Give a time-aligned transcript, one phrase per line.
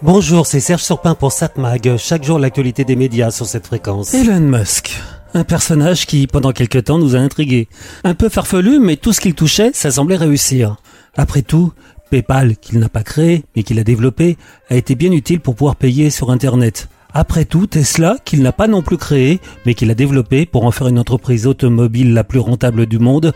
[0.00, 1.96] Bonjour, c'est Serge Surpin pour SatMag.
[1.96, 4.14] Chaque jour, l'actualité des médias sur cette fréquence.
[4.14, 4.96] Elon Musk.
[5.34, 7.68] Un personnage qui, pendant quelque temps, nous a intrigués.
[8.04, 10.76] Un peu farfelu, mais tout ce qu'il touchait, ça semblait réussir.
[11.16, 11.72] Après tout,
[12.10, 14.38] PayPal, qu'il n'a pas créé, mais qu'il a développé,
[14.70, 16.88] a été bien utile pour pouvoir payer sur Internet.
[17.12, 20.70] Après tout, Tesla, qu'il n'a pas non plus créé, mais qu'il a développé pour en
[20.70, 23.32] faire une entreprise automobile la plus rentable du monde,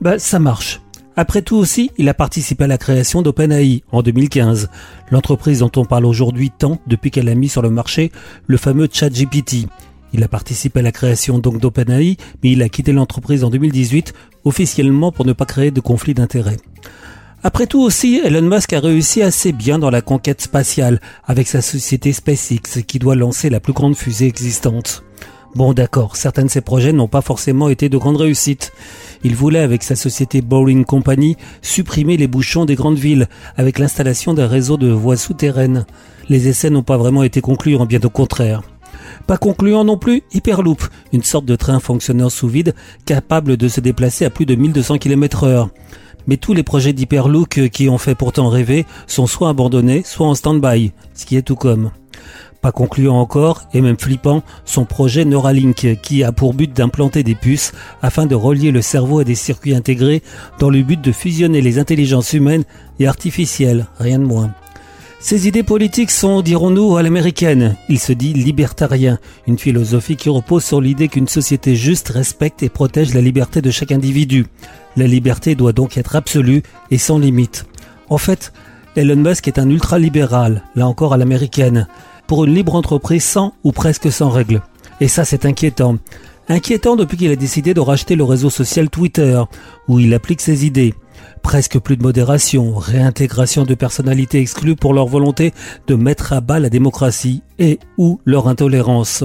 [0.00, 0.80] bah ça marche.
[1.18, 4.68] Après tout aussi, il a participé à la création d'OpenAI en 2015,
[5.10, 8.12] l'entreprise dont on parle aujourd'hui tant depuis qu'elle a mis sur le marché
[8.46, 9.66] le fameux ChatGPT.
[10.12, 14.12] Il a participé à la création donc d'OpenAI, mais il a quitté l'entreprise en 2018
[14.44, 16.58] officiellement pour ne pas créer de conflit d'intérêts.
[17.42, 21.62] Après tout aussi, Elon Musk a réussi assez bien dans la conquête spatiale avec sa
[21.62, 25.02] société SpaceX qui doit lancer la plus grande fusée existante.
[25.54, 28.72] Bon d'accord, certains de ses projets n'ont pas forcément été de grande réussite.
[29.24, 34.34] Il voulait, avec sa société Boring Company, supprimer les bouchons des grandes villes avec l'installation
[34.34, 35.86] d'un réseau de voies souterraines.
[36.28, 38.62] Les essais n'ont pas vraiment été concluants, bien au contraire.
[39.26, 43.80] Pas concluant non plus Hyperloop, une sorte de train fonctionnant sous vide capable de se
[43.80, 45.70] déplacer à plus de 1200 km heure.
[46.26, 50.34] Mais tous les projets d'Hyperloop qui ont fait pourtant rêver sont soit abandonnés, soit en
[50.34, 51.90] stand-by, ce qui est tout comme.
[52.60, 57.34] Pas concluant encore, et même flippant, son projet Neuralink qui a pour but d'implanter des
[57.34, 60.22] puces afin de relier le cerveau à des circuits intégrés
[60.58, 62.64] dans le but de fusionner les intelligences humaines
[62.98, 64.52] et artificielles, rien de moins.
[65.18, 67.76] Ses idées politiques sont, dirons-nous, à l'américaine.
[67.88, 72.68] Il se dit libertarien, une philosophie qui repose sur l'idée qu'une société juste respecte et
[72.68, 74.46] protège la liberté de chaque individu.
[74.96, 77.64] La liberté doit donc être absolue et sans limite.
[78.08, 78.52] En fait,
[78.94, 81.88] Elon Musk est un ultralibéral, là encore à l'américaine
[82.26, 84.62] pour une libre entreprise sans ou presque sans règles.
[85.00, 85.98] Et ça, c'est inquiétant.
[86.48, 89.42] Inquiétant depuis qu'il a décidé de racheter le réseau social Twitter,
[89.88, 90.94] où il applique ses idées.
[91.42, 95.52] Presque plus de modération, réintégration de personnalités exclues pour leur volonté
[95.86, 99.24] de mettre à bas la démocratie et ou leur intolérance.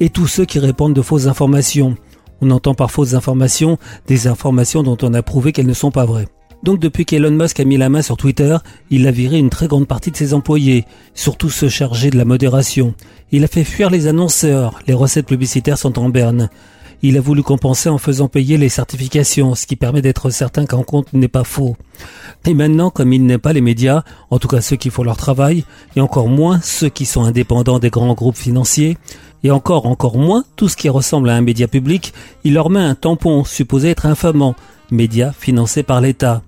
[0.00, 1.96] Et tous ceux qui répandent de fausses informations.
[2.40, 6.04] On entend par fausses informations des informations dont on a prouvé qu'elles ne sont pas
[6.04, 6.28] vraies.
[6.62, 8.56] Donc depuis qu'Elon Musk a mis la main sur Twitter,
[8.90, 10.84] il a viré une très grande partie de ses employés,
[11.14, 12.94] surtout ceux chargés de la modération.
[13.30, 16.48] Il a fait fuir les annonceurs, les recettes publicitaires sont en berne.
[17.02, 20.82] Il a voulu compenser en faisant payer les certifications, ce qui permet d'être certain qu'un
[20.82, 21.76] compte n'est pas faux.
[22.46, 25.16] Et maintenant, comme il n'est pas les médias, en tout cas ceux qui font leur
[25.16, 28.96] travail, et encore moins ceux qui sont indépendants des grands groupes financiers,
[29.44, 32.80] et encore encore moins tout ce qui ressemble à un média public, il leur met
[32.80, 34.56] un tampon supposé être infamant,
[34.90, 36.42] médias financés par l'État.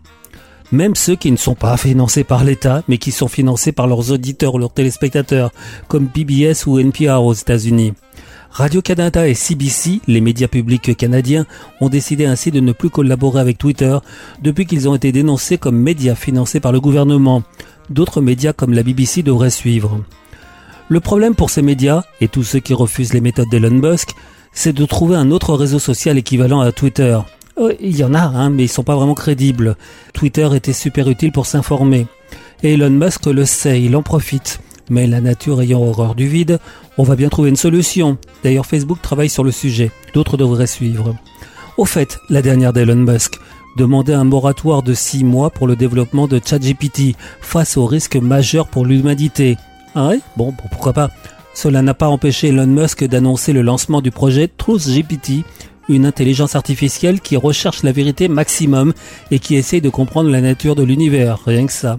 [0.70, 4.12] Même ceux qui ne sont pas financés par l'État, mais qui sont financés par leurs
[4.12, 5.50] auditeurs ou leurs téléspectateurs,
[5.88, 7.94] comme PBS ou NPR aux États-Unis.
[8.50, 11.46] Radio-Canada et CBC, les médias publics canadiens,
[11.80, 13.96] ont décidé ainsi de ne plus collaborer avec Twitter
[14.42, 17.42] depuis qu'ils ont été dénoncés comme médias financés par le gouvernement.
[17.90, 20.02] D'autres médias comme la BBC devraient suivre.
[20.88, 24.10] Le problème pour ces médias, et tous ceux qui refusent les méthodes d'Elon Musk,
[24.52, 27.18] c'est de trouver un autre réseau social équivalent à Twitter.
[27.58, 29.76] Euh, il y en a, hein, mais ils sont pas vraiment crédibles.
[30.12, 32.06] Twitter était super utile pour s'informer.
[32.62, 34.60] Et Elon Musk le sait, il en profite.
[34.90, 36.58] Mais la nature ayant horreur du vide,
[36.96, 38.16] on va bien trouver une solution.
[38.42, 39.90] D'ailleurs, Facebook travaille sur le sujet.
[40.14, 41.14] D'autres devraient suivre.
[41.76, 43.38] Au fait, la dernière d'Elon Musk
[43.76, 48.66] demandait un moratoire de 6 mois pour le développement de ChatGPT face aux risques majeurs
[48.66, 49.56] pour l'humanité.
[49.94, 50.20] Ah ouais?
[50.36, 51.10] Bon, pourquoi pas?
[51.54, 55.44] Cela n'a pas empêché Elon Musk d'annoncer le lancement du projet TruthGPT
[55.88, 58.92] une intelligence artificielle qui recherche la vérité maximum
[59.30, 61.98] et qui essaye de comprendre la nature de l'univers, rien que ça.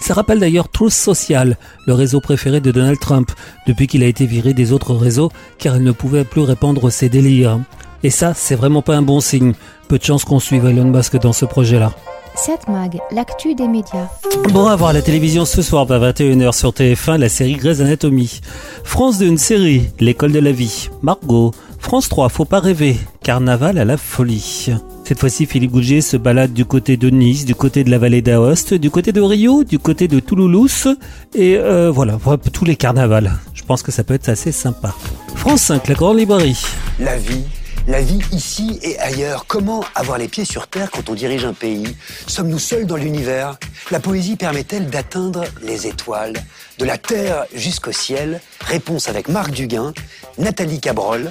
[0.00, 1.56] Ça rappelle d'ailleurs Truth Social,
[1.86, 3.30] le réseau préféré de Donald Trump,
[3.66, 7.08] depuis qu'il a été viré des autres réseaux car il ne pouvait plus répandre ses
[7.08, 7.60] délires.
[8.02, 9.52] Et ça, c'est vraiment pas un bon signe.
[9.88, 11.92] Peu de chance qu'on suive Elon Musk dans ce projet-là.
[12.36, 14.08] 7 Mag, l'actu des médias.
[14.52, 18.40] Bon à voir la télévision ce soir à 21h sur TF1, la série Grey's Anatomy.
[18.84, 20.88] France d'une série, L'école de la vie.
[21.02, 21.52] Margot.
[21.78, 22.96] France 3, faut pas rêver.
[23.30, 24.72] Carnaval à la folie.
[25.04, 28.22] Cette fois-ci, Philippe Gouget se balade du côté de Nice, du côté de la vallée
[28.22, 30.88] d'Aoste, du côté de Rio, du côté de Toulouse,
[31.36, 32.18] et euh, voilà,
[32.52, 33.30] tous les carnavals.
[33.54, 34.92] Je pense que ça peut être assez sympa.
[35.36, 36.60] France 5, la grande librairie.
[36.98, 37.44] La vie
[37.86, 39.46] la vie ici et ailleurs.
[39.46, 41.96] Comment avoir les pieds sur terre quand on dirige un pays?
[42.26, 43.58] Sommes-nous seuls dans l'univers?
[43.92, 46.34] La poésie permet-elle d'atteindre les étoiles?
[46.78, 48.40] De la terre jusqu'au ciel?
[48.60, 49.92] Réponse avec Marc Duguin,
[50.36, 51.30] Nathalie Cabrol,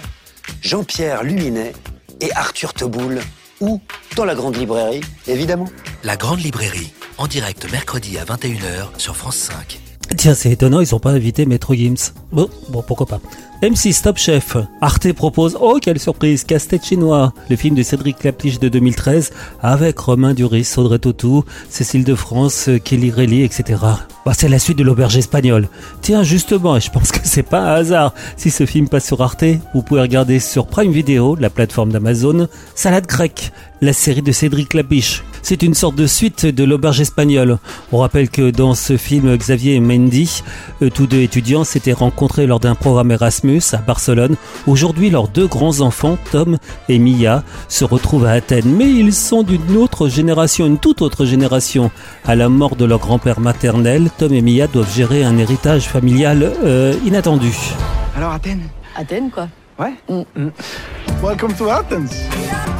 [0.61, 1.73] Jean-Pierre Luminet
[2.21, 3.19] et Arthur Teboul.
[3.61, 3.81] Ou
[4.15, 5.67] dans la grande librairie, évidemment.
[6.03, 9.88] La grande librairie, en direct mercredi à 21h sur France 5.
[10.17, 12.13] Tiens, c'est étonnant, ils ont pas invité Maître Gims.
[12.31, 13.19] Bon, bon, pourquoi pas.
[13.61, 14.57] M6 Top Chef.
[14.81, 17.33] Arte propose, oh quelle surprise, Casse-tête chinois.
[17.49, 22.69] Le film de Cédric Clapiche de 2013 avec Romain Duris, Audrey Tautou, Cécile de France,
[22.83, 23.81] Kelly Relly, etc.
[24.25, 25.69] Bah, c'est la suite de l'auberge espagnole.
[26.01, 28.13] Tiens, justement, et je pense que c'est pas un hasard.
[28.35, 32.47] Si ce film passe sur Arte, vous pouvez regarder sur Prime Video, la plateforme d'Amazon,
[32.75, 33.51] Salade grecque,
[33.81, 35.23] la série de Cédric Clapiche.
[35.41, 37.57] C'est une sorte de suite de l'auberge espagnole.
[37.91, 40.41] On rappelle que dans ce film, Xavier et Mendy,
[40.81, 44.35] euh, tous deux étudiants, s'étaient rencontrés lors d'un programme Erasmus à Barcelone.
[44.67, 46.57] Aujourd'hui, leurs deux grands enfants, Tom
[46.87, 48.75] et Mia, se retrouvent à Athènes.
[48.75, 51.91] Mais ils sont d'une autre génération, une toute autre génération.
[52.25, 56.51] À la mort de leur grand-père maternel, Tom et Mia doivent gérer un héritage familial
[56.63, 57.53] euh, inattendu.
[58.15, 58.67] Alors Athènes?
[58.95, 59.47] Athènes, quoi.
[59.79, 60.49] Ouais Mm.
[61.23, 62.11] Welcome to Athens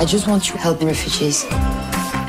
[0.02, 1.46] I just want to help refugees.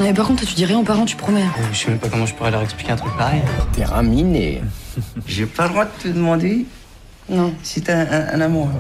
[0.01, 1.43] Non, mais par contre, tu dis rien aux parents, tu promets.
[1.43, 3.43] Euh, je sais même pas comment je pourrais leur expliquer un truc pareil.
[3.75, 4.63] Terrain miné.
[5.27, 6.65] J'ai pas le droit de te demander
[7.29, 7.53] Non.
[7.63, 8.71] si t'as un, un amour.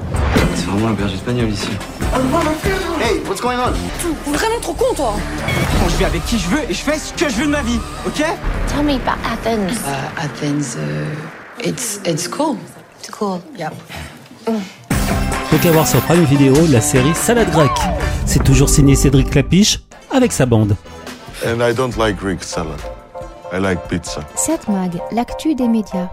[0.54, 1.68] C'est vraiment l'auberge espagnole ici.
[3.02, 4.30] Hey, what's going on?
[4.32, 5.14] Vraiment trop con, toi
[5.78, 7.50] Quand je vais avec qui je veux et je fais ce que je veux de
[7.50, 8.24] ma vie, ok?
[8.68, 9.76] Tell me about Athens.
[9.86, 12.56] Uh, Athens, uh, it's, it's cool.
[12.98, 13.40] It's cool.
[13.58, 13.70] Yeah.
[14.46, 17.70] Donc à voir sur Prime Video la série Salade grecque.
[18.24, 19.80] C'est toujours signé Cédric Clapiche
[20.10, 20.76] avec sa bande.
[21.42, 22.80] And I don't like Greek salad.
[23.50, 24.26] I like pizza.
[24.36, 26.10] 7 Mag, l'actu des médias.